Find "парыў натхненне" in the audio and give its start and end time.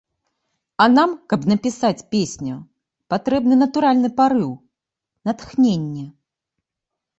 4.23-6.05